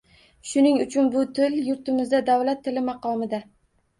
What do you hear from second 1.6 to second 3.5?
yurtimizda davlat tili maqomida